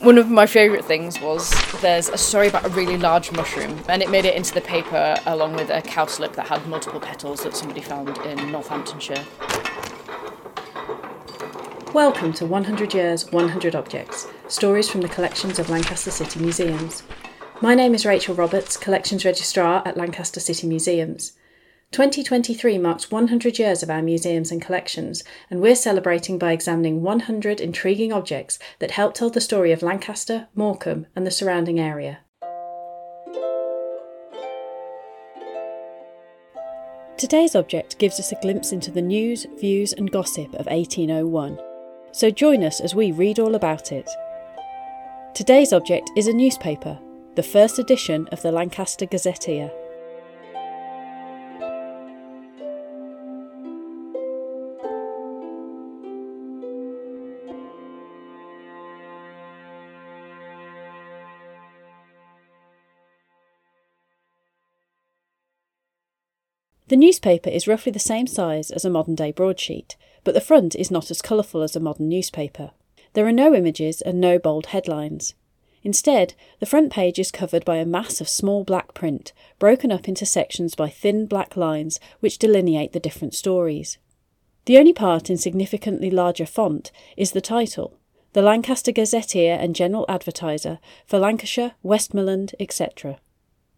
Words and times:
One 0.00 0.16
of 0.16 0.30
my 0.30 0.46
favourite 0.46 0.84
things 0.84 1.20
was 1.20 1.52
there's 1.80 2.08
a 2.08 2.16
story 2.16 2.46
about 2.46 2.64
a 2.64 2.68
really 2.68 2.96
large 2.96 3.32
mushroom, 3.32 3.82
and 3.88 4.00
it 4.00 4.08
made 4.08 4.24
it 4.24 4.36
into 4.36 4.54
the 4.54 4.60
paper 4.60 5.16
along 5.26 5.54
with 5.54 5.70
a 5.70 5.82
cowslip 5.82 6.34
that 6.34 6.46
had 6.46 6.64
multiple 6.68 7.00
petals 7.00 7.42
that 7.42 7.56
somebody 7.56 7.80
found 7.80 8.16
in 8.18 8.52
Northamptonshire. 8.52 9.24
Welcome 11.92 12.32
to 12.34 12.46
100 12.46 12.94
Years, 12.94 13.32
100 13.32 13.74
Objects 13.74 14.28
stories 14.46 14.88
from 14.88 15.00
the 15.00 15.08
collections 15.08 15.58
of 15.58 15.68
Lancaster 15.68 16.12
City 16.12 16.38
Museums. 16.38 17.02
My 17.60 17.74
name 17.74 17.92
is 17.92 18.06
Rachel 18.06 18.36
Roberts, 18.36 18.76
Collections 18.76 19.24
Registrar 19.24 19.82
at 19.84 19.96
Lancaster 19.96 20.38
City 20.38 20.68
Museums. 20.68 21.32
2023 21.90 22.76
marks 22.76 23.10
100 23.10 23.58
years 23.58 23.82
of 23.82 23.88
our 23.88 24.02
museums 24.02 24.52
and 24.52 24.60
collections, 24.60 25.24
and 25.50 25.60
we're 25.62 25.74
celebrating 25.74 26.38
by 26.38 26.52
examining 26.52 27.00
100 27.00 27.62
intriguing 27.62 28.12
objects 28.12 28.58
that 28.78 28.90
help 28.90 29.14
tell 29.14 29.30
the 29.30 29.40
story 29.40 29.72
of 29.72 29.82
Lancaster, 29.82 30.48
Morecambe, 30.54 31.06
and 31.16 31.26
the 31.26 31.30
surrounding 31.30 31.80
area. 31.80 32.18
Today's 37.16 37.56
object 37.56 37.98
gives 37.98 38.20
us 38.20 38.32
a 38.32 38.40
glimpse 38.42 38.70
into 38.70 38.90
the 38.90 39.02
news, 39.02 39.46
views, 39.58 39.94
and 39.94 40.10
gossip 40.12 40.52
of 40.54 40.66
1801. 40.66 41.58
So 42.12 42.30
join 42.30 42.64
us 42.64 42.80
as 42.80 42.94
we 42.94 43.12
read 43.12 43.38
all 43.38 43.54
about 43.54 43.92
it. 43.92 44.08
Today's 45.34 45.72
object 45.72 46.10
is 46.16 46.26
a 46.26 46.34
newspaper, 46.34 46.98
the 47.34 47.42
first 47.42 47.78
edition 47.78 48.28
of 48.30 48.42
the 48.42 48.52
Lancaster 48.52 49.06
Gazetteer. 49.06 49.70
The 66.88 66.96
newspaper 66.96 67.50
is 67.50 67.68
roughly 67.68 67.92
the 67.92 67.98
same 67.98 68.26
size 68.26 68.70
as 68.70 68.82
a 68.82 68.90
modern 68.90 69.14
day 69.14 69.30
broadsheet, 69.30 69.96
but 70.24 70.32
the 70.32 70.40
front 70.40 70.74
is 70.74 70.90
not 70.90 71.10
as 71.10 71.20
colourful 71.20 71.62
as 71.62 71.76
a 71.76 71.80
modern 71.80 72.08
newspaper. 72.08 72.70
There 73.12 73.26
are 73.26 73.32
no 73.32 73.54
images 73.54 74.00
and 74.00 74.18
no 74.18 74.38
bold 74.38 74.66
headlines. 74.66 75.34
Instead, 75.84 76.32
the 76.60 76.66
front 76.66 76.90
page 76.90 77.18
is 77.18 77.30
covered 77.30 77.64
by 77.66 77.76
a 77.76 77.84
mass 77.84 78.22
of 78.22 78.28
small 78.28 78.64
black 78.64 78.94
print, 78.94 79.34
broken 79.58 79.92
up 79.92 80.08
into 80.08 80.24
sections 80.24 80.74
by 80.74 80.88
thin 80.88 81.26
black 81.26 81.58
lines 81.58 82.00
which 82.20 82.38
delineate 82.38 82.92
the 82.92 83.00
different 83.00 83.34
stories. 83.34 83.98
The 84.64 84.78
only 84.78 84.94
part 84.94 85.28
in 85.28 85.36
significantly 85.36 86.10
larger 86.10 86.46
font 86.46 86.90
is 87.18 87.32
the 87.32 87.42
title, 87.42 87.98
the 88.32 88.42
Lancaster 88.42 88.92
Gazetteer 88.92 89.58
and 89.60 89.74
General 89.74 90.06
Advertiser 90.08 90.78
for 91.06 91.18
Lancashire, 91.18 91.72
Westmoreland, 91.82 92.54
etc. 92.58 93.18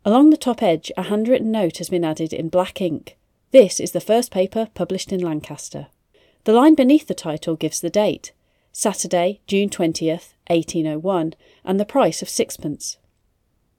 Along 0.02 0.30
the 0.30 0.38
top 0.38 0.62
edge, 0.62 0.90
a 0.96 1.04
handwritten 1.04 1.52
note 1.52 1.76
has 1.76 1.90
been 1.90 2.04
added 2.04 2.32
in 2.32 2.48
black 2.48 2.80
ink. 2.80 3.18
This 3.50 3.78
is 3.78 3.92
the 3.92 4.00
first 4.00 4.30
paper 4.30 4.68
published 4.74 5.12
in 5.12 5.20
Lancaster. 5.20 5.88
The 6.44 6.54
line 6.54 6.74
beneath 6.74 7.06
the 7.06 7.14
title 7.14 7.54
gives 7.54 7.80
the 7.80 7.90
date 7.90 8.32
Saturday, 8.72 9.40
June 9.46 9.68
20th, 9.68 10.32
1801, 10.46 11.34
and 11.64 11.78
the 11.78 11.84
price 11.84 12.22
of 12.22 12.28
sixpence. 12.28 12.96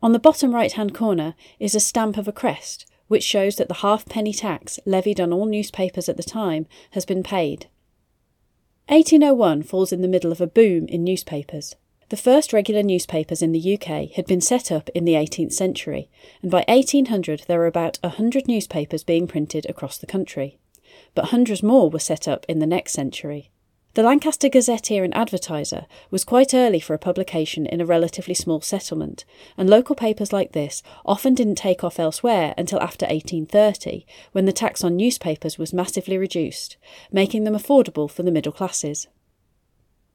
On 0.04 0.12
the 0.12 0.20
bottom 0.20 0.54
right 0.54 0.72
hand 0.72 0.94
corner 0.94 1.34
is 1.60 1.74
a 1.74 1.80
stamp 1.80 2.18
of 2.18 2.28
a 2.28 2.32
crest, 2.32 2.86
which 3.08 3.24
shows 3.24 3.56
that 3.56 3.68
the 3.68 3.76
halfpenny 3.76 4.34
tax 4.34 4.80
levied 4.86 5.20
on 5.20 5.34
all 5.34 5.46
newspapers 5.46 6.08
at 6.08 6.18
the 6.18 6.24
time 6.24 6.68
has 6.92 7.06
been 7.06 7.24
paid. 7.24 7.68
1801 8.90 9.64
falls 9.64 9.92
in 9.92 10.02
the 10.02 10.08
middle 10.08 10.32
of 10.32 10.42
a 10.42 10.48
boom 10.48 10.88
in 10.88 11.04
newspapers. 11.04 11.76
The 12.12 12.18
first 12.18 12.52
regular 12.52 12.84
newspapers 12.84 13.42
in 13.42 13.54
the 13.54 13.74
UK 13.74 14.12
had 14.18 14.26
been 14.26 14.42
set 14.42 14.70
up 14.70 14.90
in 14.90 15.06
the 15.06 15.14
18th 15.14 15.54
century, 15.54 16.10
and 16.42 16.52
by 16.52 16.66
1800 16.68 17.46
there 17.48 17.58
were 17.58 17.68
about 17.68 18.00
100 18.04 18.50
newspapers 18.50 19.02
being 19.02 19.28
printed 19.28 19.66
across 19.70 19.98
the 19.98 20.06
country. 20.06 20.60
But 21.16 21.28
hundreds 21.28 21.64
more 21.64 21.90
were 21.90 22.00
set 22.00 22.28
up 22.28 22.46
in 22.50 22.60
the 22.60 22.68
next 22.68 22.92
century. 22.92 23.50
The 23.94 24.04
Lancaster 24.04 24.50
Gazetteer 24.50 25.06
and 25.06 25.16
Advertiser 25.16 25.86
was 26.10 26.26
quite 26.26 26.54
early 26.54 26.82
for 26.82 26.94
a 26.94 27.00
publication 27.00 27.66
in 27.66 27.80
a 27.80 27.86
relatively 27.86 28.34
small 28.34 28.60
settlement, 28.60 29.24
and 29.56 29.70
local 29.70 29.96
papers 29.96 30.34
like 30.34 30.52
this 30.52 30.84
often 31.06 31.34
didn't 31.34 31.56
take 31.56 31.82
off 31.82 31.98
elsewhere 31.98 32.54
until 32.58 32.82
after 32.82 33.06
1830, 33.06 34.06
when 34.34 34.44
the 34.44 34.52
tax 34.52 34.84
on 34.84 34.98
newspapers 34.98 35.58
was 35.58 35.72
massively 35.72 36.18
reduced, 36.18 36.76
making 37.10 37.46
them 37.46 37.56
affordable 37.56 38.12
for 38.12 38.24
the 38.24 38.32
middle 38.32 38.52
classes. 38.52 39.08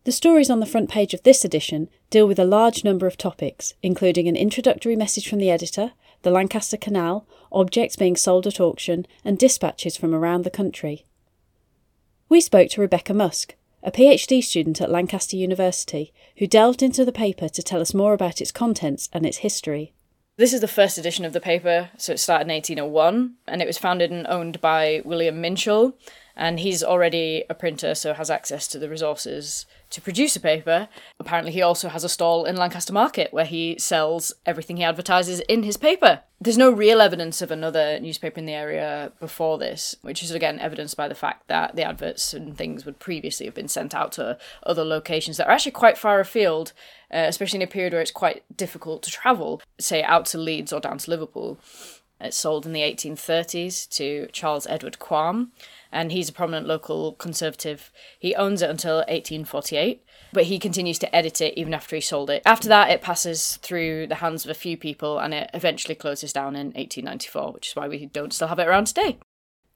The 0.06 0.12
stories 0.12 0.50
on 0.50 0.60
the 0.60 0.66
front 0.66 0.88
page 0.88 1.14
of 1.14 1.24
this 1.24 1.44
edition 1.44 1.88
deal 2.10 2.28
with 2.28 2.38
a 2.38 2.44
large 2.44 2.84
number 2.84 3.08
of 3.08 3.16
topics, 3.16 3.74
including 3.82 4.28
an 4.28 4.36
introductory 4.36 4.94
message 4.94 5.28
from 5.28 5.40
the 5.40 5.50
editor, 5.50 5.94
the 6.22 6.30
Lancaster 6.30 6.76
Canal, 6.76 7.26
objects 7.50 7.96
being 7.96 8.14
sold 8.14 8.46
at 8.46 8.60
auction, 8.60 9.04
and 9.24 9.36
dispatches 9.36 9.96
from 9.96 10.14
around 10.14 10.44
the 10.44 10.48
country. 10.48 11.06
We 12.28 12.40
spoke 12.40 12.70
to 12.70 12.80
Rebekah 12.82 13.14
Musk, 13.14 13.56
a 13.82 13.90
PhD 13.90 14.44
student 14.44 14.80
at 14.80 14.92
Lancaster 14.92 15.36
University, 15.36 16.12
who 16.36 16.46
delved 16.46 16.84
into 16.84 17.04
the 17.04 17.10
paper 17.10 17.48
to 17.48 17.62
tell 17.64 17.80
us 17.80 17.92
more 17.92 18.14
about 18.14 18.40
its 18.40 18.52
contents 18.52 19.08
and 19.12 19.26
its 19.26 19.38
history. 19.38 19.92
This 20.36 20.52
is 20.52 20.60
the 20.60 20.68
first 20.68 20.98
edition 20.98 21.24
of 21.24 21.32
the 21.32 21.40
paper, 21.40 21.90
so 21.96 22.12
it 22.12 22.20
started 22.20 22.46
in 22.46 22.54
1801, 22.54 23.34
and 23.48 23.60
it 23.60 23.66
was 23.66 23.76
founded 23.76 24.12
and 24.12 24.24
owned 24.28 24.60
by 24.60 25.02
William 25.04 25.42
Minshall, 25.42 25.94
and 26.36 26.60
he's 26.60 26.84
already 26.84 27.42
a 27.50 27.54
printer, 27.54 27.96
so 27.96 28.14
has 28.14 28.30
access 28.30 28.68
to 28.68 28.78
the 28.78 28.88
resources 28.88 29.66
to 29.90 30.00
produce 30.00 30.36
a 30.36 30.40
paper. 30.40 30.88
Apparently, 31.20 31.52
he 31.52 31.62
also 31.62 31.88
has 31.88 32.04
a 32.04 32.08
stall 32.08 32.44
in 32.44 32.56
Lancaster 32.56 32.92
Market 32.92 33.32
where 33.32 33.44
he 33.44 33.76
sells 33.78 34.32
everything 34.44 34.76
he 34.76 34.84
advertises 34.84 35.40
in 35.40 35.62
his 35.62 35.76
paper. 35.76 36.22
There's 36.40 36.58
no 36.58 36.70
real 36.70 37.00
evidence 37.00 37.40
of 37.40 37.50
another 37.50 37.98
newspaper 37.98 38.38
in 38.38 38.46
the 38.46 38.52
area 38.52 39.12
before 39.20 39.58
this, 39.58 39.96
which 40.02 40.22
is 40.22 40.30
again 40.32 40.58
evidenced 40.58 40.96
by 40.96 41.08
the 41.08 41.14
fact 41.14 41.48
that 41.48 41.76
the 41.76 41.84
adverts 41.84 42.34
and 42.34 42.56
things 42.56 42.84
would 42.84 42.98
previously 42.98 43.46
have 43.46 43.54
been 43.54 43.68
sent 43.68 43.94
out 43.94 44.12
to 44.12 44.36
other 44.64 44.84
locations 44.84 45.36
that 45.36 45.46
are 45.46 45.52
actually 45.52 45.72
quite 45.72 45.96
far 45.96 46.20
afield, 46.20 46.72
uh, 47.10 47.24
especially 47.26 47.58
in 47.58 47.62
a 47.62 47.66
period 47.66 47.92
where 47.92 48.02
it's 48.02 48.10
quite 48.10 48.44
difficult 48.54 49.02
to 49.04 49.10
travel, 49.10 49.62
say 49.78 50.02
out 50.02 50.26
to 50.26 50.38
Leeds 50.38 50.72
or 50.72 50.80
down 50.80 50.98
to 50.98 51.10
Liverpool. 51.10 51.58
It's 52.20 52.36
sold 52.36 52.64
in 52.64 52.72
the 52.72 52.80
1830s 52.80 53.88
to 53.96 54.28
Charles 54.32 54.66
Edward 54.66 54.98
Quam, 54.98 55.52
and 55.96 56.12
he's 56.12 56.28
a 56.28 56.32
prominent 56.32 56.66
local 56.66 57.14
conservative. 57.14 57.90
He 58.18 58.34
owns 58.34 58.60
it 58.60 58.68
until 58.68 58.96
1848, 58.96 60.04
but 60.30 60.44
he 60.44 60.58
continues 60.58 60.98
to 60.98 61.16
edit 61.16 61.40
it 61.40 61.54
even 61.56 61.72
after 61.72 61.96
he 61.96 62.02
sold 62.02 62.28
it. 62.28 62.42
After 62.44 62.68
that, 62.68 62.90
it 62.90 63.00
passes 63.00 63.56
through 63.56 64.06
the 64.06 64.16
hands 64.16 64.44
of 64.44 64.50
a 64.50 64.54
few 64.54 64.76
people 64.76 65.18
and 65.18 65.32
it 65.32 65.50
eventually 65.54 65.94
closes 65.94 66.34
down 66.34 66.54
in 66.54 66.66
1894, 66.66 67.52
which 67.52 67.68
is 67.68 67.76
why 67.76 67.88
we 67.88 68.04
don't 68.04 68.34
still 68.34 68.48
have 68.48 68.58
it 68.58 68.68
around 68.68 68.88
today. 68.88 69.18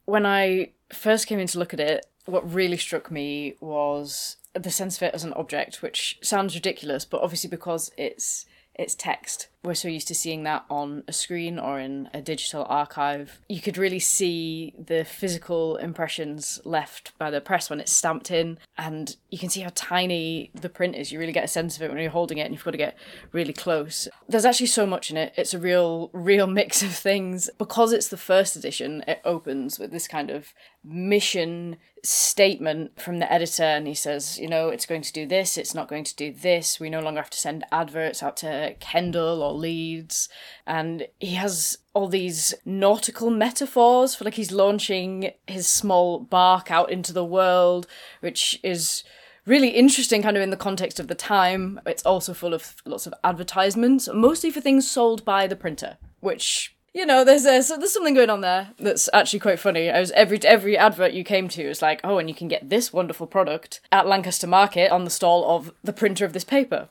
When 0.05 0.27
I 0.27 0.73
first 0.93 1.27
came 1.27 1.39
in 1.39 1.47
to 1.49 1.59
look 1.59 1.73
at 1.73 1.81
it, 1.81 2.05
what 2.27 2.53
really 2.53 2.77
struck 2.77 3.11
me 3.11 3.55
was 3.61 4.37
the 4.53 4.71
sense 4.71 4.99
of 4.99 5.05
it 5.05 5.15
as 5.15 5.25
an 5.25 5.33
object, 5.33 5.81
which 5.81 6.19
sounds 6.23 6.55
ridiculous, 6.55 7.07
but 7.07 7.23
obviously 7.23 7.49
because 7.49 7.91
it's 7.97 8.45
it's 8.75 8.95
text. 8.95 9.49
We're 9.63 9.75
so 9.75 9.89
used 9.89 10.09
to 10.09 10.15
seeing 10.15 10.45
that 10.45 10.65
on 10.71 11.05
a 11.07 11.13
screen 11.13 11.59
or 11.59 11.79
in 11.79 12.09
a 12.15 12.23
digital 12.23 12.65
archive. 12.69 13.41
You 13.47 13.61
could 13.61 13.77
really 13.77 13.99
see 13.99 14.75
the 14.79 15.05
physical 15.05 15.77
impressions 15.77 16.61
left 16.65 17.17
by 17.19 17.31
the 17.31 17.43
press 17.43 17.69
when 17.69 17.79
it's 17.79 17.93
stamped 17.93 18.31
in, 18.31 18.59
and 18.79 19.17
you 19.31 19.39
can 19.39 19.51
see 19.51 19.61
how 19.61 19.71
tiny 19.75 20.51
the 20.55 20.71
print 20.71 20.97
is. 20.97 21.13
You 21.13 21.19
really 21.19 21.33
get 21.33 21.45
a 21.45 21.49
sense 21.49 21.77
of 21.77 21.83
it 21.83 21.91
when 21.91 22.01
you're 22.01 22.11
holding 22.11 22.39
it, 22.39 22.43
and 22.43 22.55
you've 22.55 22.65
got 22.65 22.71
to 22.71 22.79
get 22.79 22.97
really 23.33 23.53
close. 23.53 24.09
There's 24.29 24.47
actually 24.47 24.69
so 24.69 24.87
much 24.87 25.11
in 25.11 25.19
it. 25.19 25.35
It's 25.37 25.53
a 25.53 25.59
real, 25.59 26.09
real 26.15 26.47
mix 26.61 26.83
of 26.83 26.95
things. 26.95 27.51
Because 27.59 27.93
it's 27.93 28.09
the 28.09 28.17
first 28.17 28.57
edition, 28.57 29.05
it 29.07 29.21
opens 29.27 29.79
with 29.79 29.91
this 29.91 30.09
kind 30.09 30.31
of 30.31 30.55
mission 30.83 31.77
statement 32.03 32.99
from 32.99 33.19
the 33.19 33.31
editor 33.31 33.63
and 33.63 33.87
he 33.87 33.93
says 33.93 34.39
you 34.39 34.49
know 34.49 34.71
it's 34.71 34.87
going 34.87 35.03
to 35.03 35.13
do 35.13 35.27
this 35.27 35.59
it's 35.59 35.75
not 35.75 35.89
going 35.89 36.05
to 36.05 36.17
do 36.17 36.33
this 36.33 36.81
we 36.81 36.89
no 36.89 37.01
longer 37.01 37.21
have 37.21 37.29
to 37.29 37.39
send 37.39 37.65
adverts 37.71 38.23
out 38.23 38.39
to 38.39 38.75
kendal 38.81 39.43
or 39.43 39.50
leeds 39.53 40.29
and 40.67 41.07
he 41.19 41.35
has 41.35 41.79
all 41.95 42.09
these 42.09 42.55
nautical 42.65 43.31
metaphors 43.31 44.15
for 44.15 44.25
like 44.25 44.35
he's 44.35 44.53
launching 44.53 45.33
his 45.47 45.67
small 45.67 46.19
bark 46.21 46.71
out 46.71 46.91
into 46.91 47.13
the 47.13 47.25
world 47.25 47.87
which 48.21 48.59
is 48.63 49.05
really 49.47 49.71
interesting 49.71 50.23
kind 50.23 50.37
of 50.37 50.43
in 50.43 50.51
the 50.51 50.57
context 50.57 51.01
of 51.01 51.09
the 51.09 51.15
time 51.15 51.81
it's 51.87 52.05
also 52.05 52.33
full 52.33 52.55
of 52.55 52.77
lots 52.85 53.07
of 53.07 53.15
advertisements 53.25 54.09
mostly 54.13 54.51
for 54.51 54.61
things 54.61 54.91
sold 54.91 55.25
by 55.25 55.47
the 55.47 55.57
printer 55.57 55.97
which 56.21 56.75
you 56.93 57.07
know, 57.07 57.25
there's 57.25 57.45
a, 57.45 57.63
so 57.63 57.77
there's 57.77 57.93
something 57.93 58.15
going 58.15 58.31
on 58.31 58.41
there 58.41 58.71
that's 58.79 59.09
actually 59.13 59.39
quite 59.39 59.61
funny. 59.61 59.91
I 59.91 60.01
was 60.01 60.11
every 60.13 60.43
every 60.43 60.77
advert 60.77 61.13
you 61.13 61.23
came 61.23 61.49
to 61.51 61.69
was 61.69 61.83
like, 61.83 62.01
oh, 62.03 62.19
and 62.19 62.29
you 62.29 62.35
can 62.35 62.49
get 62.49 62.69
this 62.69 62.93
wonderful 62.93 63.27
product 63.27 63.81
at 63.93 64.07
Lancaster 64.07 64.47
Market 64.47 64.91
on 64.91 65.05
the 65.05 65.11
stall 65.11 65.57
of 65.57 65.73
the 65.85 65.93
printer 65.93 66.25
of 66.25 66.33
this 66.33 66.45
paper. 66.45 66.89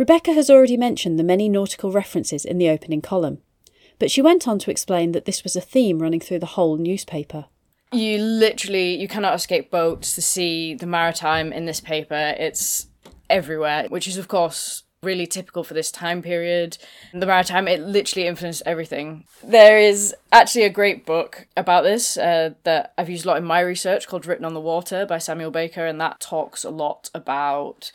Rebekah 0.00 0.32
has 0.32 0.48
already 0.48 0.78
mentioned 0.78 1.18
the 1.18 1.22
many 1.22 1.46
nautical 1.46 1.92
references 1.92 2.46
in 2.46 2.56
the 2.56 2.70
opening 2.70 3.02
column, 3.02 3.42
but 3.98 4.10
she 4.10 4.22
went 4.22 4.48
on 4.48 4.58
to 4.60 4.70
explain 4.70 5.12
that 5.12 5.26
this 5.26 5.44
was 5.44 5.56
a 5.56 5.60
theme 5.60 5.98
running 5.98 6.20
through 6.20 6.38
the 6.38 6.46
whole 6.46 6.78
newspaper. 6.78 7.44
You 7.92 8.16
literally 8.16 8.98
you 8.98 9.06
cannot 9.06 9.34
escape 9.34 9.70
boats, 9.70 10.16
the 10.16 10.22
sea, 10.22 10.72
the 10.72 10.86
maritime 10.86 11.52
in 11.52 11.66
this 11.66 11.82
paper. 11.82 12.34
It's 12.38 12.86
everywhere, 13.28 13.88
which 13.90 14.08
is 14.08 14.16
of 14.16 14.26
course 14.26 14.84
really 15.02 15.26
typical 15.26 15.64
for 15.64 15.74
this 15.74 15.92
time 15.92 16.22
period. 16.22 16.78
The 17.12 17.26
maritime, 17.26 17.68
it 17.68 17.80
literally 17.80 18.26
influenced 18.26 18.62
everything. 18.64 19.26
There 19.44 19.78
is 19.78 20.14
actually 20.32 20.64
a 20.64 20.70
great 20.70 21.04
book 21.04 21.46
about 21.58 21.84
this 21.84 22.16
uh, 22.16 22.54
that 22.64 22.94
I've 22.96 23.10
used 23.10 23.26
a 23.26 23.28
lot 23.28 23.36
in 23.36 23.44
my 23.44 23.60
research 23.60 24.08
called 24.08 24.24
Written 24.24 24.46
on 24.46 24.54
the 24.54 24.60
Water 24.60 25.04
by 25.04 25.18
Samuel 25.18 25.50
Baker, 25.50 25.84
and 25.84 26.00
that 26.00 26.20
talks 26.20 26.64
a 26.64 26.70
lot 26.70 27.10
about 27.14 27.92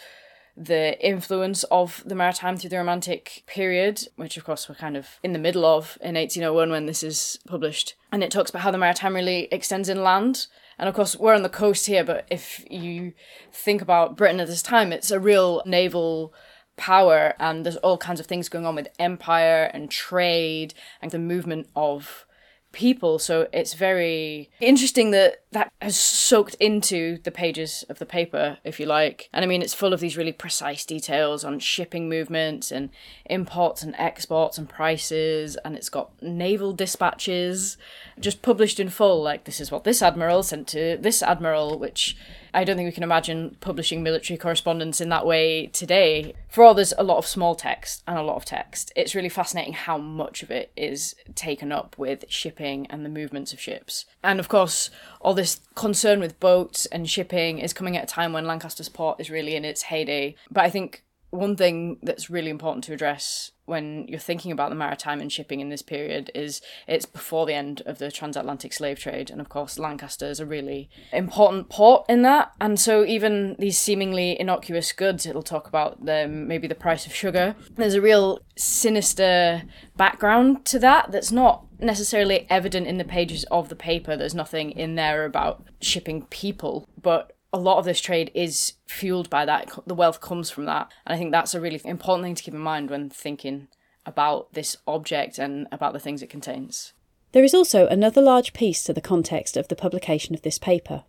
the 0.57 0.97
influence 1.05 1.63
of 1.65 2.01
the 2.05 2.15
maritime 2.15 2.57
through 2.57 2.69
the 2.69 2.77
Romantic 2.77 3.43
period, 3.45 4.07
which 4.15 4.37
of 4.37 4.45
course 4.45 4.69
we're 4.69 4.75
kind 4.75 4.95
of 4.95 5.19
in 5.21 5.33
the 5.33 5.39
middle 5.39 5.65
of 5.65 5.97
in 6.01 6.15
1801 6.15 6.69
when 6.69 6.85
this 6.85 7.03
is 7.03 7.39
published. 7.47 7.95
And 8.11 8.23
it 8.23 8.31
talks 8.31 8.49
about 8.49 8.61
how 8.61 8.71
the 8.71 8.77
maritime 8.77 9.15
really 9.15 9.47
extends 9.51 9.89
inland. 9.89 10.47
And 10.77 10.89
of 10.89 10.95
course, 10.95 11.15
we're 11.15 11.35
on 11.35 11.43
the 11.43 11.49
coast 11.49 11.85
here, 11.85 12.03
but 12.03 12.27
if 12.29 12.63
you 12.69 13.13
think 13.51 13.81
about 13.81 14.17
Britain 14.17 14.39
at 14.39 14.47
this 14.47 14.61
time, 14.61 14.91
it's 14.91 15.11
a 15.11 15.19
real 15.19 15.61
naval 15.65 16.33
power, 16.77 17.33
and 17.39 17.65
there's 17.65 17.77
all 17.77 17.97
kinds 17.97 18.19
of 18.19 18.25
things 18.25 18.49
going 18.49 18.65
on 18.65 18.75
with 18.75 18.89
empire 18.99 19.71
and 19.73 19.89
trade 19.89 20.73
and 21.01 21.11
the 21.11 21.19
movement 21.19 21.69
of 21.75 22.25
people. 22.73 23.17
So 23.19 23.47
it's 23.53 23.73
very 23.73 24.51
interesting 24.59 25.11
that 25.11 25.44
that 25.55 25.71
has 25.81 25.97
soaked 25.97 26.55
into 26.55 27.17
the 27.23 27.31
pages 27.31 27.85
of 27.87 27.97
the 27.97 28.05
paper, 28.05 28.57
if 28.65 28.77
you 28.77 28.85
like. 28.85 29.29
And 29.31 29.41
I 29.41 29.47
mean, 29.47 29.61
it's 29.61 29.73
full 29.73 29.93
of 29.93 30.01
these 30.01 30.17
really 30.17 30.33
precise 30.33 30.85
details 30.85 31.45
on 31.45 31.59
shipping 31.59 32.09
movements 32.09 32.73
and 32.73 32.89
imports 33.25 33.81
and 33.81 33.95
exports 33.97 34.57
and 34.57 34.67
prices. 34.67 35.55
And 35.63 35.77
it's 35.77 35.87
got 35.87 36.21
naval 36.21 36.73
dispatches 36.73 37.77
just 38.19 38.41
published 38.41 38.81
in 38.81 38.89
full. 38.89 39.23
Like, 39.23 39.45
this 39.45 39.61
is 39.61 39.71
what 39.71 39.85
this 39.85 40.01
admiral 40.01 40.43
sent 40.43 40.67
to 40.69 40.97
this 40.99 41.23
admiral, 41.23 41.79
which 41.79 42.17
I 42.55 42.63
don't 42.63 42.77
think 42.77 42.87
we 42.87 42.93
can 42.93 43.03
imagine 43.03 43.57
publishing 43.59 44.01
military 44.01 44.37
correspondence 44.37 45.01
in 45.01 45.09
that 45.09 45.25
way 45.25 45.67
today. 45.67 46.33
For 46.47 46.63
all 46.63 46.73
there's 46.73 46.93
a 46.97 47.03
lot 47.03 47.17
of 47.17 47.25
small 47.25 47.53
text 47.53 48.01
and 48.07 48.17
a 48.17 48.23
lot 48.23 48.37
of 48.37 48.45
text, 48.45 48.93
it's 48.95 49.13
really 49.13 49.29
fascinating 49.29 49.73
how 49.73 49.97
much 49.97 50.41
of 50.41 50.49
it 50.49 50.71
is 50.77 51.15
taken 51.35 51.73
up 51.73 51.97
with 51.97 52.23
shipping 52.29 52.87
and 52.87 53.03
the 53.03 53.09
movements 53.09 53.51
of 53.51 53.59
ships. 53.59 54.05
And 54.23 54.39
of 54.39 54.47
course, 54.47 54.89
all 55.25 55.33
this 55.33 55.59
concern 55.73 56.19
with 56.19 56.39
boats 56.39 56.85
and 56.85 57.09
shipping 57.09 57.57
is 57.57 57.73
coming 57.73 57.97
at 57.97 58.03
a 58.03 58.07
time 58.07 58.31
when 58.31 58.45
Lancaster's 58.45 58.89
port 58.89 59.19
is 59.19 59.31
really 59.31 59.55
in 59.55 59.65
its 59.65 59.81
heyday. 59.81 60.35
But 60.51 60.65
I 60.65 60.69
think 60.69 61.03
one 61.31 61.55
thing 61.55 61.97
that's 62.03 62.29
really 62.29 62.51
important 62.51 62.83
to 62.83 62.93
address 62.93 63.49
when 63.65 64.07
you're 64.07 64.19
thinking 64.19 64.51
about 64.51 64.69
the 64.69 64.75
maritime 64.75 65.21
and 65.21 65.31
shipping 65.31 65.59
in 65.59 65.69
this 65.69 65.81
period 65.81 66.31
is 66.35 66.61
it's 66.87 67.05
before 67.05 67.45
the 67.45 67.53
end 67.53 67.81
of 67.85 67.97
the 67.97 68.11
transatlantic 68.11 68.73
slave 68.73 68.99
trade. 68.99 69.29
And 69.29 69.41
of 69.41 69.49
course 69.49 69.79
lancaster 69.79 70.27
is 70.27 70.39
a 70.39 70.45
really 70.45 70.89
important 71.11 71.69
port 71.69 72.05
in 72.07 72.21
that. 72.21 72.51
And 72.61 72.79
so 72.79 73.05
even 73.05 73.55
these 73.59 73.77
seemingly 73.77 74.39
innocuous 74.39 74.91
goods 74.91 75.25
it'll 75.25 75.43
talk 75.43 75.67
about 75.67 76.05
the 76.05 76.27
maybe 76.27 76.67
the 76.67 76.75
price 76.75 77.05
of 77.05 77.13
sugar. 77.13 77.55
There's 77.75 77.95
a 77.95 78.01
real 78.01 78.39
sinister 78.55 79.63
background 79.97 80.65
to 80.65 80.79
that 80.79 81.11
that's 81.11 81.31
not 81.31 81.65
necessarily 81.79 82.47
evident 82.49 82.87
in 82.87 82.97
the 82.97 83.03
pages 83.03 83.43
of 83.45 83.69
the 83.69 83.75
paper. 83.75 84.15
There's 84.15 84.35
nothing 84.35 84.71
in 84.71 84.95
there 84.95 85.25
about 85.25 85.63
shipping 85.81 86.25
people. 86.27 86.87
But 87.01 87.34
a 87.55 87.57
lot 87.57 87.77
of 87.77 87.85
this 87.85 88.01
trade 88.01 88.31
is 88.33 88.73
fueled 88.85 89.29
by 89.29 89.45
that. 89.45 89.71
The 89.87 89.95
wealth 89.95 90.19
comes 90.19 90.51
from 90.51 90.65
that. 90.65 90.91
And 91.05 91.15
I 91.15 91.17
think 91.17 91.31
that's 91.31 91.55
a 91.55 91.61
really 91.61 91.79
important 91.85 92.25
thing 92.25 92.35
to 92.35 92.43
keep 92.43 92.53
in 92.53 92.59
mind 92.59 92.89
when 92.89 93.09
thinking 93.09 93.69
about 94.05 94.51
this 94.53 94.75
object 94.85 95.39
and 95.39 95.65
about 95.71 95.93
the 95.93 95.99
things 95.99 96.21
it 96.21 96.29
contains. 96.29 96.91
There 97.31 97.45
is 97.45 97.53
also 97.53 97.87
another 97.87 98.21
large 98.21 98.51
piece 98.51 98.83
to 98.83 98.93
the 98.93 98.99
context 98.99 99.55
of 99.55 99.69
the 99.69 99.75
publication 99.75 100.35
of 100.35 100.41
this 100.41 100.59
paper. 100.59 101.05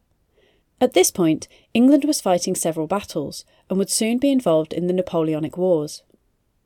At 0.81 0.93
this 0.93 1.11
point, 1.11 1.49
England 1.75 2.05
was 2.05 2.21
fighting 2.21 2.55
several 2.55 2.87
battles 2.87 3.45
and 3.69 3.77
would 3.77 3.91
soon 3.91 4.19
be 4.19 4.31
involved 4.31 4.73
in 4.73 4.87
the 4.87 4.93
Napoleonic 4.93 5.57
Wars. 5.57 6.05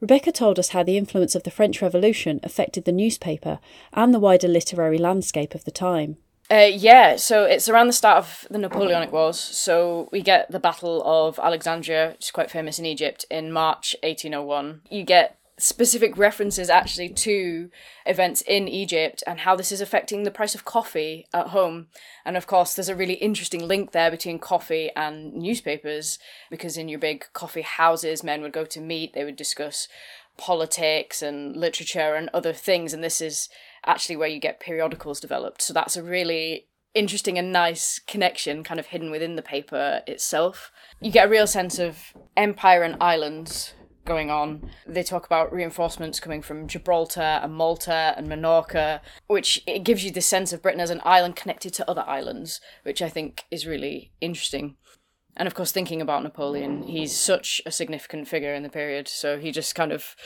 Rebekah 0.00 0.32
told 0.32 0.58
us 0.58 0.70
how 0.70 0.82
the 0.82 0.98
influence 0.98 1.34
of 1.34 1.44
the 1.44 1.50
French 1.50 1.80
Revolution 1.80 2.38
affected 2.42 2.84
the 2.84 2.92
newspaper 2.92 3.60
and 3.94 4.12
the 4.12 4.20
wider 4.20 4.48
literary 4.48 4.98
landscape 4.98 5.54
of 5.54 5.64
the 5.64 5.70
time. 5.70 6.18
Uh, 6.50 6.68
yeah, 6.72 7.14
so 7.14 7.44
it's 7.44 7.68
around 7.68 7.86
the 7.86 7.92
start 7.92 8.18
of 8.18 8.46
the 8.50 8.58
Napoleonic 8.58 9.12
Wars. 9.12 9.38
So 9.38 10.08
we 10.10 10.20
get 10.20 10.50
the 10.50 10.58
Battle 10.58 11.00
of 11.04 11.38
Alexandria, 11.38 12.10
which 12.10 12.26
is 12.26 12.30
quite 12.32 12.50
famous 12.50 12.78
in 12.80 12.86
Egypt, 12.86 13.24
in 13.30 13.52
March 13.52 13.94
1801. 14.02 14.80
You 14.90 15.04
get 15.04 15.38
specific 15.60 16.16
references 16.16 16.70
actually 16.70 17.10
to 17.10 17.70
events 18.06 18.42
in 18.42 18.66
Egypt 18.66 19.22
and 19.26 19.40
how 19.40 19.54
this 19.54 19.70
is 19.70 19.80
affecting 19.80 20.22
the 20.22 20.30
price 20.30 20.54
of 20.54 20.64
coffee 20.64 21.26
at 21.32 21.48
home. 21.48 21.86
And 22.24 22.36
of 22.36 22.46
course, 22.46 22.74
there's 22.74 22.88
a 22.88 22.96
really 22.96 23.14
interesting 23.14 23.68
link 23.68 23.92
there 23.92 24.10
between 24.10 24.38
coffee 24.38 24.90
and 24.96 25.32
newspapers 25.34 26.18
because 26.50 26.76
in 26.76 26.88
your 26.88 26.98
big 26.98 27.26
coffee 27.32 27.62
houses, 27.62 28.24
men 28.24 28.42
would 28.42 28.52
go 28.52 28.64
to 28.64 28.80
meet, 28.80 29.12
they 29.12 29.24
would 29.24 29.36
discuss 29.36 29.86
politics 30.36 31.22
and 31.22 31.54
literature 31.56 32.14
and 32.14 32.30
other 32.32 32.54
things. 32.54 32.92
And 32.92 33.04
this 33.04 33.20
is 33.20 33.48
actually 33.86 34.16
where 34.16 34.28
you 34.28 34.40
get 34.40 34.60
periodicals 34.60 35.20
developed. 35.20 35.62
So 35.62 35.72
that's 35.72 35.96
a 35.96 36.02
really 36.02 36.66
interesting 36.94 37.38
and 37.38 37.52
nice 37.52 38.00
connection 38.00 38.64
kind 38.64 38.80
of 38.80 38.86
hidden 38.86 39.10
within 39.10 39.36
the 39.36 39.42
paper 39.42 40.02
itself. 40.06 40.72
You 41.00 41.10
get 41.10 41.26
a 41.26 41.30
real 41.30 41.46
sense 41.46 41.78
of 41.78 42.12
empire 42.36 42.82
and 42.82 42.96
islands 43.00 43.74
going 44.04 44.30
on. 44.30 44.70
They 44.86 45.02
talk 45.02 45.26
about 45.26 45.52
reinforcements 45.52 46.20
coming 46.20 46.42
from 46.42 46.66
Gibraltar 46.66 47.40
and 47.42 47.54
Malta 47.54 48.14
and 48.16 48.26
Minorca, 48.26 49.00
which 49.28 49.62
it 49.66 49.84
gives 49.84 50.04
you 50.04 50.10
the 50.10 50.20
sense 50.20 50.52
of 50.52 50.62
Britain 50.62 50.80
as 50.80 50.90
an 50.90 51.00
island 51.04 51.36
connected 51.36 51.72
to 51.74 51.88
other 51.88 52.04
islands, 52.06 52.60
which 52.82 53.02
I 53.02 53.08
think 53.08 53.44
is 53.50 53.66
really 53.66 54.12
interesting. 54.20 54.76
And 55.36 55.46
of 55.46 55.54
course, 55.54 55.70
thinking 55.70 56.00
about 56.00 56.24
Napoleon, 56.24 56.82
he's 56.82 57.16
such 57.16 57.62
a 57.64 57.70
significant 57.70 58.26
figure 58.26 58.52
in 58.52 58.64
the 58.64 58.68
period, 58.68 59.06
so 59.06 59.38
he 59.38 59.52
just 59.52 59.76
kind 59.76 59.92
of 59.92 60.16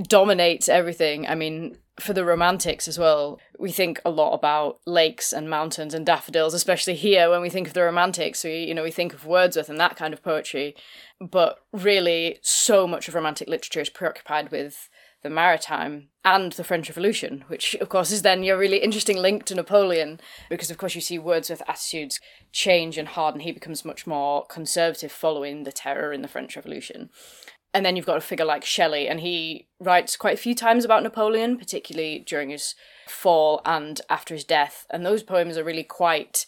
dominates 0.00 0.68
everything. 0.68 1.26
I 1.26 1.34
mean, 1.34 1.76
for 2.00 2.12
the 2.12 2.24
romantics 2.24 2.88
as 2.88 2.98
well, 2.98 3.38
we 3.58 3.70
think 3.70 4.00
a 4.04 4.10
lot 4.10 4.32
about 4.34 4.80
lakes 4.86 5.32
and 5.32 5.50
mountains 5.50 5.92
and 5.92 6.06
daffodils, 6.06 6.54
especially 6.54 6.94
here 6.94 7.28
when 7.30 7.42
we 7.42 7.50
think 7.50 7.68
of 7.68 7.74
the 7.74 7.82
romantics. 7.82 8.44
We, 8.44 8.64
you 8.64 8.74
know, 8.74 8.82
we 8.82 8.90
think 8.90 9.12
of 9.12 9.26
Wordsworth 9.26 9.68
and 9.68 9.78
that 9.78 9.96
kind 9.96 10.14
of 10.14 10.22
poetry, 10.22 10.74
but 11.20 11.58
really, 11.72 12.38
so 12.42 12.86
much 12.86 13.08
of 13.08 13.14
romantic 13.14 13.48
literature 13.48 13.80
is 13.80 13.90
preoccupied 13.90 14.50
with 14.50 14.88
the 15.22 15.30
maritime 15.30 16.08
and 16.24 16.52
the 16.52 16.64
French 16.64 16.88
Revolution, 16.88 17.44
which 17.46 17.74
of 17.76 17.88
course 17.88 18.10
is 18.10 18.22
then 18.22 18.42
your 18.42 18.58
really 18.58 18.78
interesting 18.78 19.18
link 19.18 19.44
to 19.44 19.54
Napoleon, 19.54 20.20
because 20.48 20.70
of 20.70 20.78
course 20.78 20.94
you 20.94 21.00
see 21.00 21.18
Wordsworth's 21.18 21.62
attitudes 21.68 22.20
change 22.52 22.98
and 22.98 23.08
harden. 23.08 23.40
He 23.40 23.52
becomes 23.52 23.84
much 23.84 24.06
more 24.06 24.44
conservative 24.46 25.12
following 25.12 25.62
the 25.62 25.72
terror 25.72 26.12
in 26.12 26.22
the 26.22 26.28
French 26.28 26.56
Revolution 26.56 27.10
and 27.74 27.84
then 27.86 27.96
you've 27.96 28.06
got 28.06 28.18
a 28.18 28.20
figure 28.20 28.44
like 28.44 28.64
Shelley, 28.64 29.08
and 29.08 29.20
he 29.20 29.66
writes 29.80 30.16
quite 30.16 30.34
a 30.34 30.40
few 30.40 30.54
times 30.54 30.84
about 30.84 31.02
Napoleon, 31.02 31.56
particularly 31.56 32.18
during 32.18 32.50
his 32.50 32.74
fall 33.08 33.62
and 33.64 34.00
after 34.10 34.34
his 34.34 34.44
death. 34.44 34.86
And 34.90 35.04
those 35.04 35.22
poems 35.22 35.56
are 35.56 35.64
really 35.64 35.84
quite 35.84 36.46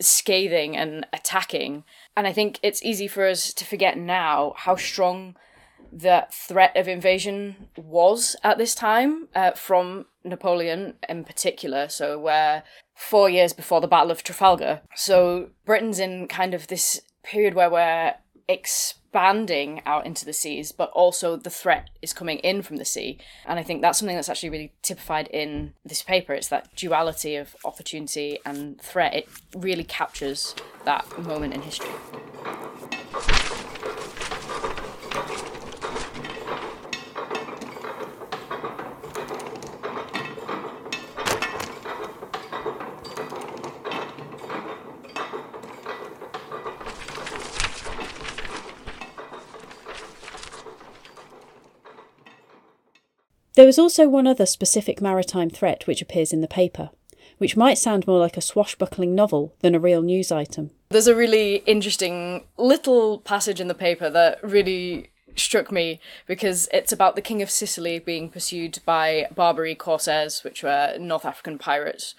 scathing 0.00 0.76
and 0.76 1.06
attacking. 1.12 1.84
And 2.16 2.26
I 2.26 2.32
think 2.32 2.58
it's 2.62 2.82
easy 2.82 3.08
for 3.08 3.26
us 3.26 3.52
to 3.54 3.64
forget 3.64 3.98
now 3.98 4.54
how 4.56 4.76
strong 4.76 5.36
the 5.92 6.26
threat 6.30 6.76
of 6.76 6.86
invasion 6.86 7.68
was 7.76 8.36
at 8.44 8.58
this 8.58 8.74
time 8.74 9.28
uh, 9.34 9.52
from 9.52 10.06
Napoleon 10.22 10.94
in 11.08 11.24
particular. 11.24 11.88
So, 11.88 12.18
where 12.18 12.62
four 12.94 13.28
years 13.28 13.52
before 13.52 13.80
the 13.80 13.88
Battle 13.88 14.10
of 14.10 14.22
Trafalgar. 14.22 14.82
So, 14.94 15.50
Britain's 15.64 15.98
in 15.98 16.28
kind 16.28 16.54
of 16.54 16.68
this 16.68 17.00
period 17.22 17.54
where 17.54 17.70
we're 17.70 18.14
expanding 18.50 19.80
out 19.86 20.06
into 20.06 20.24
the 20.24 20.32
seas, 20.32 20.72
but 20.72 20.90
also 20.90 21.36
the 21.36 21.50
threat 21.50 21.90
is 22.02 22.12
coming 22.12 22.38
in 22.38 22.62
from 22.62 22.76
the 22.76 22.84
sea. 22.84 23.18
And 23.46 23.58
I 23.58 23.62
think 23.62 23.80
that's 23.80 23.98
something 23.98 24.16
that's 24.16 24.28
actually 24.28 24.50
really 24.50 24.72
typified 24.82 25.28
in 25.28 25.74
this 25.84 26.02
paper. 26.02 26.32
It's 26.32 26.48
that 26.48 26.74
duality 26.74 27.36
of 27.36 27.56
opportunity 27.64 28.38
and 28.44 28.80
threat. 28.80 29.14
It 29.14 29.28
really 29.54 29.84
captures 29.84 30.54
that 30.84 31.06
moment 31.18 31.54
in 31.54 31.62
history. 31.62 31.90
There 53.60 53.68
is 53.68 53.78
also 53.78 54.08
one 54.08 54.26
other 54.26 54.46
specific 54.46 55.02
maritime 55.02 55.50
threat 55.50 55.86
which 55.86 56.00
appears 56.00 56.32
in 56.32 56.40
the 56.40 56.48
paper, 56.48 56.88
which 57.36 57.58
might 57.58 57.76
sound 57.76 58.06
more 58.06 58.18
like 58.18 58.38
a 58.38 58.40
swashbuckling 58.40 59.14
novel 59.14 59.54
than 59.60 59.74
a 59.74 59.78
real 59.78 60.00
news 60.00 60.32
item. 60.32 60.70
There's 60.88 61.06
a 61.06 61.14
really 61.14 61.56
interesting 61.66 62.46
little 62.56 63.18
passage 63.18 63.60
in 63.60 63.68
the 63.68 63.74
paper 63.74 64.08
that 64.08 64.42
really 64.42 65.10
struck 65.36 65.70
me 65.70 66.00
because 66.26 66.70
it's 66.72 66.90
about 66.90 67.16
the 67.16 67.20
King 67.20 67.42
of 67.42 67.50
Sicily 67.50 67.98
being 67.98 68.30
pursued 68.30 68.78
by 68.86 69.26
Barbary 69.34 69.74
corsairs, 69.74 70.42
which 70.42 70.62
were 70.62 70.96
North 70.98 71.26
African 71.26 71.58
pirates, 71.58 72.14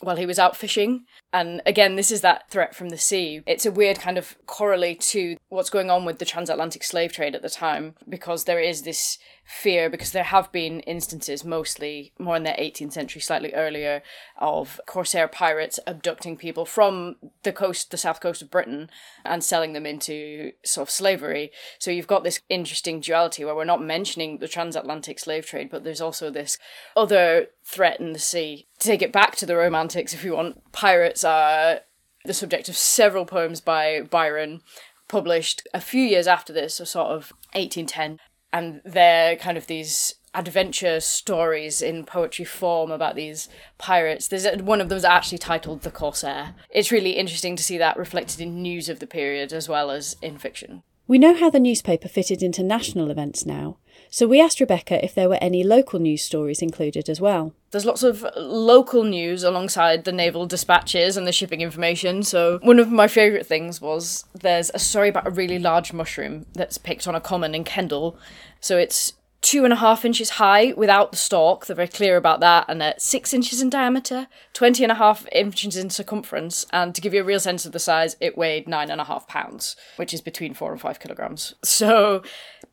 while 0.00 0.16
he 0.16 0.24
was 0.24 0.38
out 0.38 0.56
fishing. 0.56 1.04
And 1.32 1.60
again, 1.66 1.96
this 1.96 2.10
is 2.10 2.22
that 2.22 2.50
threat 2.50 2.74
from 2.74 2.88
the 2.88 2.96
sea. 2.96 3.42
It's 3.46 3.66
a 3.66 3.70
weird 3.70 4.00
kind 4.00 4.16
of 4.16 4.36
correlate 4.46 5.00
to 5.00 5.36
what's 5.48 5.70
going 5.70 5.90
on 5.90 6.04
with 6.04 6.18
the 6.18 6.24
transatlantic 6.24 6.82
slave 6.82 7.12
trade 7.12 7.34
at 7.34 7.42
the 7.42 7.50
time, 7.50 7.94
because 8.08 8.44
there 8.44 8.60
is 8.60 8.82
this 8.82 9.18
fear, 9.44 9.88
because 9.88 10.12
there 10.12 10.24
have 10.24 10.52
been 10.52 10.80
instances, 10.80 11.42
mostly 11.42 12.12
more 12.18 12.36
in 12.36 12.42
the 12.42 12.50
18th 12.50 12.92
century, 12.92 13.20
slightly 13.20 13.54
earlier, 13.54 14.02
of 14.36 14.78
corsair 14.86 15.26
pirates 15.26 15.80
abducting 15.86 16.36
people 16.36 16.66
from 16.66 17.16
the 17.44 17.52
coast, 17.52 17.90
the 17.90 17.96
south 17.96 18.20
coast 18.20 18.42
of 18.42 18.50
Britain, 18.50 18.90
and 19.24 19.42
selling 19.42 19.72
them 19.72 19.86
into 19.86 20.52
sort 20.64 20.88
of 20.88 20.92
slavery. 20.92 21.50
So 21.78 21.90
you've 21.90 22.06
got 22.06 22.24
this 22.24 22.40
interesting 22.50 23.00
duality 23.00 23.44
where 23.44 23.54
we're 23.54 23.64
not 23.64 23.82
mentioning 23.82 24.38
the 24.38 24.48
transatlantic 24.48 25.18
slave 25.18 25.46
trade, 25.46 25.70
but 25.70 25.82
there's 25.82 26.02
also 26.02 26.30
this 26.30 26.58
other 26.94 27.46
threat 27.64 28.00
in 28.00 28.12
the 28.12 28.18
sea. 28.18 28.66
To 28.80 28.86
take 28.86 29.02
it 29.02 29.12
back 29.12 29.34
to 29.36 29.46
the 29.46 29.56
Romantics, 29.56 30.12
if 30.12 30.24
you 30.24 30.34
want, 30.34 30.72
pirates 30.72 31.17
are 31.24 31.70
uh, 31.70 31.78
the 32.24 32.34
subject 32.34 32.68
of 32.68 32.76
several 32.76 33.24
poems 33.24 33.60
by 33.60 34.02
Byron, 34.02 34.62
published 35.08 35.66
a 35.72 35.80
few 35.80 36.02
years 36.02 36.26
after 36.26 36.52
this, 36.52 36.76
so 36.76 36.84
sort 36.84 37.08
of 37.08 37.32
1810. 37.54 38.18
And 38.52 38.80
they're 38.84 39.36
kind 39.36 39.58
of 39.58 39.66
these 39.66 40.14
adventure 40.34 41.00
stories 41.00 41.82
in 41.82 42.04
poetry 42.04 42.44
form 42.44 42.90
about 42.90 43.16
these 43.16 43.48
pirates. 43.78 44.28
There's 44.28 44.46
one 44.62 44.80
of 44.80 44.88
them's 44.88 45.04
actually 45.04 45.38
titled 45.38 45.82
The 45.82 45.90
Corsair. 45.90 46.54
It's 46.70 46.92
really 46.92 47.12
interesting 47.12 47.56
to 47.56 47.62
see 47.62 47.78
that 47.78 47.96
reflected 47.96 48.40
in 48.40 48.62
news 48.62 48.88
of 48.88 49.00
the 49.00 49.06
period 49.06 49.52
as 49.52 49.68
well 49.68 49.90
as 49.90 50.16
in 50.22 50.38
fiction. 50.38 50.82
We 51.06 51.18
know 51.18 51.34
how 51.34 51.48
the 51.48 51.58
newspaper 51.58 52.06
fitted 52.06 52.42
into 52.42 52.62
national 52.62 53.10
events 53.10 53.46
now, 53.46 53.78
so 54.10 54.26
we 54.26 54.40
asked 54.40 54.60
Rebekah 54.60 55.04
if 55.04 55.14
there 55.14 55.28
were 55.28 55.38
any 55.40 55.62
local 55.62 55.98
news 55.98 56.22
stories 56.22 56.62
included 56.62 57.08
as 57.08 57.20
well. 57.20 57.52
There's 57.70 57.84
lots 57.84 58.02
of 58.02 58.26
local 58.36 59.04
news 59.04 59.42
alongside 59.42 60.04
the 60.04 60.12
naval 60.12 60.46
dispatches 60.46 61.16
and 61.16 61.26
the 61.26 61.32
shipping 61.32 61.60
information. 61.60 62.22
So, 62.22 62.58
one 62.62 62.78
of 62.78 62.90
my 62.90 63.08
favourite 63.08 63.46
things 63.46 63.80
was 63.80 64.24
there's 64.32 64.70
a 64.72 64.78
story 64.78 65.10
about 65.10 65.26
a 65.26 65.30
really 65.30 65.58
large 65.58 65.92
mushroom 65.92 66.46
that's 66.54 66.78
picked 66.78 67.06
on 67.06 67.14
a 67.14 67.20
common 67.20 67.54
in 67.54 67.64
Kendal. 67.64 68.16
So, 68.60 68.78
it's 68.78 69.12
two 69.40 69.64
and 69.64 69.72
a 69.72 69.76
half 69.76 70.04
inches 70.04 70.30
high 70.30 70.72
without 70.76 71.12
the 71.12 71.16
stalk. 71.16 71.66
They're 71.66 71.76
very 71.76 71.88
clear 71.88 72.16
about 72.16 72.40
that. 72.40 72.66
And 72.68 72.82
at 72.82 73.00
six 73.00 73.32
inches 73.32 73.62
in 73.62 73.70
diameter, 73.70 74.26
20 74.52 74.82
and 74.82 74.92
a 74.92 74.96
half 74.96 75.26
inches 75.32 75.76
in 75.76 75.90
circumference. 75.90 76.66
And 76.72 76.94
to 76.94 77.00
give 77.00 77.14
you 77.14 77.20
a 77.20 77.24
real 77.24 77.40
sense 77.40 77.64
of 77.64 77.72
the 77.72 77.78
size, 77.78 78.16
it 78.20 78.36
weighed 78.36 78.66
nine 78.66 78.90
and 78.90 79.00
a 79.00 79.04
half 79.04 79.28
pounds, 79.28 79.76
which 79.96 80.12
is 80.12 80.20
between 80.20 80.54
four 80.54 80.72
and 80.72 80.80
five 80.80 81.00
kilograms. 81.00 81.54
So 81.78 82.22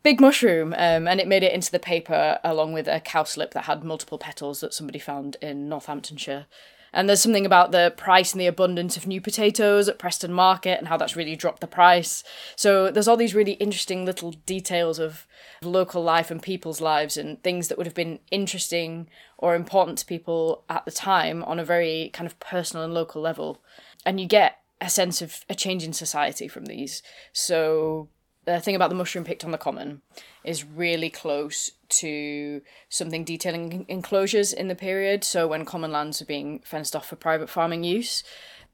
big 0.01 0.19
mushroom. 0.19 0.73
Um, 0.73 1.07
and 1.07 1.19
it 1.19 1.27
made 1.27 1.43
it 1.43 1.53
into 1.53 1.71
the 1.71 1.79
paper 1.79 2.39
along 2.43 2.73
with 2.73 2.87
a 2.87 2.99
cowslip 2.99 3.51
that 3.51 3.65
had 3.65 3.83
multiple 3.83 4.17
petals 4.17 4.59
that 4.61 4.73
somebody 4.73 4.99
found 4.99 5.37
in 5.41 5.69
Northamptonshire. 5.69 6.47
And 6.95 7.09
there's 7.09 7.21
something 7.21 7.45
about 7.45 7.73
the 7.73 7.93
price 7.97 8.31
and 8.31 8.39
the 8.39 8.47
abundance 8.47 8.95
of 8.95 9.05
new 9.05 9.19
potatoes 9.19 9.89
at 9.89 9.99
Preston 9.99 10.31
Market 10.31 10.79
and 10.79 10.87
how 10.87 10.95
that's 10.95 11.17
really 11.17 11.35
dropped 11.35 11.59
the 11.59 11.67
price. 11.67 12.23
So 12.55 12.89
there's 12.89 13.09
all 13.09 13.17
these 13.17 13.35
really 13.35 13.51
interesting 13.53 14.05
little 14.05 14.31
details 14.31 14.97
of 14.97 15.27
local 15.61 16.01
life 16.01 16.31
and 16.31 16.41
people's 16.41 16.79
lives 16.79 17.17
and 17.17 17.43
things 17.43 17.67
that 17.67 17.77
would 17.77 17.85
have 17.85 17.93
been 17.93 18.19
interesting 18.31 19.09
or 19.37 19.55
important 19.55 19.97
to 19.99 20.05
people 20.05 20.63
at 20.69 20.85
the 20.85 20.91
time 20.91 21.43
on 21.43 21.59
a 21.59 21.65
very 21.65 22.09
kind 22.13 22.25
of 22.25 22.39
personal 22.39 22.85
and 22.85 22.93
local 22.93 23.21
level. 23.21 23.61
And 24.05 24.19
you 24.19 24.25
get 24.25 24.59
a 24.79 24.89
sense 24.89 25.21
of 25.21 25.43
a 25.49 25.55
change 25.55 25.83
in 25.83 25.91
society 25.91 26.47
from 26.47 26.65
these. 26.65 27.03
So 27.33 28.07
the 28.45 28.59
thing 28.59 28.75
about 28.75 28.89
the 28.89 28.95
mushroom 28.95 29.25
picked 29.25 29.43
on 29.43 29.51
the 29.51 29.57
common 29.57 30.01
is 30.43 30.63
really 30.63 31.09
close 31.09 31.71
to 31.89 32.61
something 32.89 33.23
detailing 33.23 33.85
enclosures 33.87 34.53
in 34.53 34.67
the 34.67 34.75
period. 34.75 35.23
So 35.23 35.47
when 35.47 35.65
common 35.65 35.91
lands 35.91 36.21
are 36.21 36.25
being 36.25 36.59
fenced 36.59 36.95
off 36.95 37.07
for 37.07 37.15
private 37.15 37.49
farming 37.49 37.83
use. 37.83 38.23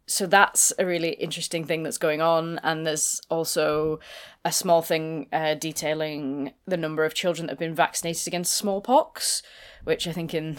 So 0.08 0.26
that's 0.26 0.74
a 0.78 0.86
really 0.86 1.12
interesting 1.12 1.64
thing 1.66 1.84
that's 1.84 1.98
going 1.98 2.22
on. 2.22 2.60
And 2.64 2.86
there's 2.86 3.22
also 3.30 4.00
a 4.44 4.52
small 4.52 4.82
thing 4.82 5.28
uh, 5.32 5.56
detailing 5.56 6.54
the 6.66 6.78
number 6.78 7.06
of 7.06 7.14
children 7.14 7.48
that 7.48 7.54
have 7.54 7.60
been 7.60 7.76
vaccinated 7.76 8.28
against 8.28 8.54
smallpox 8.54 9.44
which 9.84 10.08
I 10.08 10.12
think 10.12 10.34
in 10.34 10.58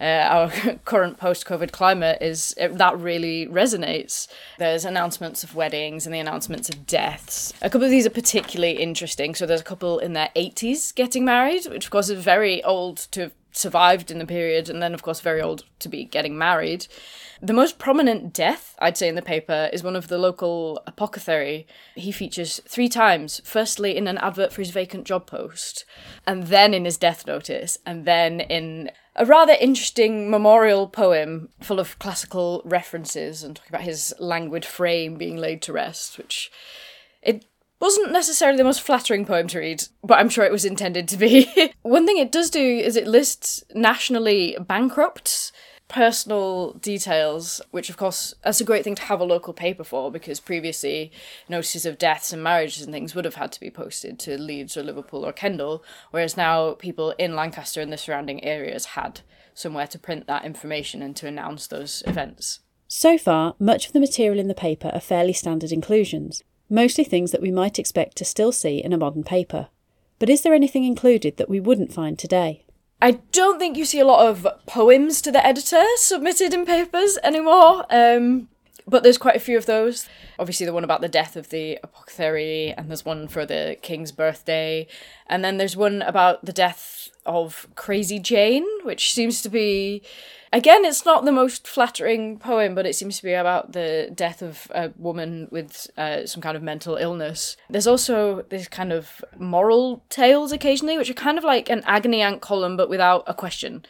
uh, 0.00 0.04
our 0.04 0.50
current 0.84 1.18
post-COVID 1.18 1.72
climate 1.72 2.18
is 2.20 2.54
it, 2.56 2.78
that 2.78 2.98
really 2.98 3.46
resonates. 3.46 4.28
There's 4.58 4.84
announcements 4.84 5.44
of 5.44 5.54
weddings 5.54 6.06
and 6.06 6.14
the 6.14 6.20
announcements 6.20 6.68
of 6.68 6.86
deaths. 6.86 7.52
A 7.62 7.70
couple 7.70 7.84
of 7.84 7.90
these 7.90 8.06
are 8.06 8.10
particularly 8.10 8.80
interesting. 8.80 9.34
So 9.34 9.46
there's 9.46 9.60
a 9.60 9.64
couple 9.64 9.98
in 9.98 10.12
their 10.12 10.30
80s 10.36 10.94
getting 10.94 11.24
married, 11.24 11.66
which 11.66 11.86
of 11.86 11.90
course 11.90 12.08
is 12.08 12.22
very 12.22 12.62
old 12.64 12.98
to 13.12 13.30
survived 13.56 14.10
in 14.10 14.18
the 14.18 14.26
period, 14.26 14.68
and 14.68 14.82
then 14.82 14.94
of 14.94 15.02
course 15.02 15.20
very 15.20 15.40
old 15.40 15.64
to 15.78 15.88
be 15.88 16.04
getting 16.04 16.36
married. 16.36 16.86
The 17.40 17.52
most 17.52 17.78
prominent 17.78 18.32
death, 18.32 18.74
I'd 18.78 18.96
say, 18.96 19.08
in 19.08 19.14
the 19.14 19.22
paper 19.22 19.68
is 19.72 19.82
one 19.82 19.96
of 19.96 20.08
the 20.08 20.18
local 20.18 20.82
apothecary. 20.86 21.66
He 21.94 22.12
features 22.12 22.60
three 22.66 22.88
times 22.88 23.40
firstly 23.44 23.96
in 23.96 24.06
an 24.06 24.18
advert 24.18 24.52
for 24.52 24.60
his 24.60 24.70
vacant 24.70 25.04
job 25.04 25.26
post, 25.26 25.84
and 26.26 26.44
then 26.44 26.74
in 26.74 26.84
his 26.84 26.96
death 26.96 27.26
notice, 27.26 27.78
and 27.84 28.04
then 28.04 28.40
in 28.40 28.90
a 29.16 29.24
rather 29.24 29.56
interesting 29.60 30.30
memorial 30.30 30.88
poem 30.88 31.48
full 31.60 31.78
of 31.78 31.98
classical 31.98 32.62
references 32.64 33.44
and 33.44 33.56
talking 33.56 33.70
about 33.70 33.82
his 33.82 34.12
languid 34.18 34.64
frame 34.64 35.16
being 35.16 35.36
laid 35.36 35.62
to 35.62 35.72
rest, 35.72 36.18
which 36.18 36.50
it 37.22 37.44
wasn't 37.84 38.12
necessarily 38.12 38.56
the 38.56 38.64
most 38.64 38.80
flattering 38.80 39.26
poem 39.26 39.46
to 39.46 39.58
read, 39.58 39.84
but 40.02 40.18
I'm 40.18 40.30
sure 40.30 40.42
it 40.42 40.50
was 40.50 40.64
intended 40.64 41.06
to 41.08 41.18
be. 41.18 41.70
One 41.82 42.06
thing 42.06 42.16
it 42.16 42.32
does 42.32 42.48
do 42.48 42.58
is 42.58 42.96
it 42.96 43.06
lists 43.06 43.62
nationally 43.74 44.56
bankrupt 44.58 45.52
personal 45.86 46.72
details, 46.72 47.60
which 47.72 47.90
of 47.90 47.98
course 47.98 48.32
that's 48.42 48.62
a 48.62 48.64
great 48.64 48.84
thing 48.84 48.94
to 48.94 49.02
have 49.02 49.20
a 49.20 49.24
local 49.24 49.52
paper 49.52 49.84
for 49.84 50.10
because 50.10 50.40
previously 50.40 51.12
notices 51.46 51.84
of 51.84 51.98
deaths 51.98 52.32
and 52.32 52.42
marriages 52.42 52.84
and 52.84 52.92
things 52.92 53.14
would 53.14 53.26
have 53.26 53.34
had 53.34 53.52
to 53.52 53.60
be 53.60 53.70
posted 53.70 54.18
to 54.18 54.40
Leeds 54.40 54.78
or 54.78 54.82
Liverpool 54.82 55.26
or 55.26 55.32
Kendal, 55.34 55.84
whereas 56.10 56.38
now 56.38 56.72
people 56.72 57.10
in 57.18 57.36
Lancaster 57.36 57.82
and 57.82 57.92
the 57.92 57.98
surrounding 57.98 58.42
areas 58.42 58.86
had 58.86 59.20
somewhere 59.52 59.86
to 59.88 59.98
print 59.98 60.26
that 60.26 60.46
information 60.46 61.02
and 61.02 61.14
to 61.16 61.26
announce 61.26 61.66
those 61.66 62.02
events. 62.06 62.60
So 62.88 63.18
far, 63.18 63.56
much 63.58 63.86
of 63.86 63.92
the 63.92 64.00
material 64.00 64.40
in 64.40 64.48
the 64.48 64.54
paper 64.54 64.90
are 64.94 65.00
fairly 65.00 65.34
standard 65.34 65.70
inclusions, 65.70 66.42
mostly 66.68 67.04
things 67.04 67.30
that 67.32 67.42
we 67.42 67.50
might 67.50 67.78
expect 67.78 68.16
to 68.16 68.24
still 68.24 68.52
see 68.52 68.82
in 68.82 68.92
a 68.92 68.98
modern 68.98 69.24
paper. 69.24 69.68
But 70.18 70.30
is 70.30 70.42
there 70.42 70.54
anything 70.54 70.84
included 70.84 71.36
that 71.36 71.48
we 71.48 71.60
wouldn't 71.60 71.92
find 71.92 72.18
today? 72.18 72.64
I 73.02 73.20
don't 73.32 73.58
think 73.58 73.76
you 73.76 73.84
see 73.84 74.00
a 74.00 74.06
lot 74.06 74.26
of 74.26 74.46
poems 74.66 75.20
to 75.22 75.32
the 75.32 75.44
editor 75.44 75.82
submitted 75.96 76.54
in 76.54 76.64
papers 76.64 77.18
anymore. 77.22 77.84
Um, 77.90 78.48
but 78.86 79.02
there's 79.02 79.18
quite 79.18 79.36
a 79.36 79.40
few 79.40 79.56
of 79.56 79.66
those. 79.66 80.08
Obviously, 80.38 80.66
the 80.66 80.72
one 80.72 80.84
about 80.84 81.00
the 81.00 81.08
death 81.08 81.36
of 81.36 81.48
the 81.48 81.78
apothecary, 81.82 82.72
and 82.76 82.88
there's 82.88 83.04
one 83.04 83.28
for 83.28 83.46
the 83.46 83.76
king's 83.82 84.12
birthday, 84.12 84.86
and 85.26 85.44
then 85.44 85.56
there's 85.56 85.76
one 85.76 86.02
about 86.02 86.44
the 86.44 86.52
death 86.52 87.08
of 87.24 87.66
Crazy 87.74 88.18
Jane, 88.18 88.66
which 88.82 89.12
seems 89.14 89.40
to 89.42 89.48
be 89.48 90.02
Again, 90.54 90.84
it's 90.84 91.04
not 91.04 91.24
the 91.24 91.32
most 91.32 91.66
flattering 91.66 92.38
poem, 92.38 92.76
but 92.76 92.86
it 92.86 92.94
seems 92.94 93.16
to 93.16 93.24
be 93.24 93.32
about 93.32 93.72
the 93.72 94.08
death 94.14 94.40
of 94.40 94.70
a 94.72 94.92
woman 94.96 95.48
with 95.50 95.90
uh, 95.96 96.26
some 96.26 96.40
kind 96.40 96.56
of 96.56 96.62
mental 96.62 96.94
illness. 96.94 97.56
There's 97.68 97.88
also 97.88 98.42
this 98.50 98.68
kind 98.68 98.92
of 98.92 99.24
moral 99.36 100.04
tales 100.10 100.52
occasionally, 100.52 100.96
which 100.96 101.10
are 101.10 101.14
kind 101.14 101.38
of 101.38 101.42
like 101.42 101.68
an 101.70 101.82
agony 101.86 102.22
aunt 102.22 102.40
column, 102.40 102.76
but 102.76 102.88
without 102.88 103.24
a 103.26 103.34
question. 103.34 103.84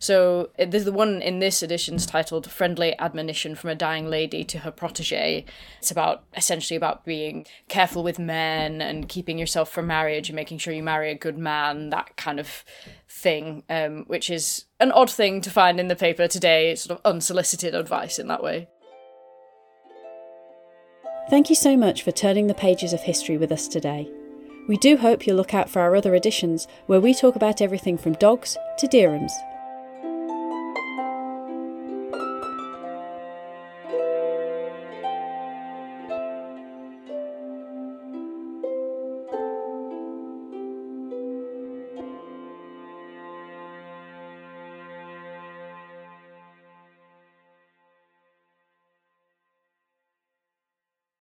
So 0.00 0.48
there's 0.58 0.86
the 0.86 0.92
one 0.92 1.20
in 1.20 1.40
this 1.40 1.62
edition's 1.62 2.06
titled 2.06 2.50
"Friendly 2.50 2.98
Admonition 2.98 3.54
from 3.54 3.68
a 3.68 3.74
Dying 3.74 4.08
Lady 4.08 4.44
to 4.44 4.60
Her 4.60 4.70
Protege." 4.70 5.44
It's 5.78 5.90
about 5.90 6.24
essentially 6.34 6.76
about 6.76 7.04
being 7.04 7.46
careful 7.68 8.02
with 8.02 8.18
men 8.18 8.80
and 8.80 9.10
keeping 9.10 9.38
yourself 9.38 9.70
for 9.70 9.82
marriage 9.82 10.30
and 10.30 10.36
making 10.36 10.56
sure 10.56 10.72
you 10.72 10.82
marry 10.82 11.10
a 11.10 11.14
good 11.14 11.36
man. 11.36 11.90
That 11.90 12.16
kind 12.16 12.40
of 12.40 12.64
thing, 13.10 13.62
um, 13.68 14.04
which 14.06 14.30
is 14.30 14.64
an 14.80 14.90
odd 14.90 15.10
thing 15.10 15.42
to 15.42 15.50
find 15.50 15.78
in 15.78 15.88
the 15.88 15.96
paper 15.96 16.26
today. 16.26 16.74
Sort 16.76 16.98
of 16.98 17.04
unsolicited 17.04 17.74
advice 17.74 18.18
in 18.18 18.26
that 18.28 18.42
way. 18.42 18.68
Thank 21.28 21.50
you 21.50 21.56
so 21.56 21.76
much 21.76 22.02
for 22.02 22.10
turning 22.10 22.46
the 22.46 22.54
pages 22.54 22.94
of 22.94 23.02
history 23.02 23.36
with 23.36 23.52
us 23.52 23.68
today. 23.68 24.08
We 24.66 24.78
do 24.78 24.96
hope 24.96 25.26
you'll 25.26 25.36
look 25.36 25.52
out 25.52 25.68
for 25.68 25.80
our 25.80 25.94
other 25.94 26.14
editions 26.14 26.66
where 26.86 27.00
we 27.02 27.12
talk 27.12 27.36
about 27.36 27.60
everything 27.60 27.98
from 27.98 28.14
dogs 28.14 28.56
to 28.78 28.86
dirhams. 28.86 29.32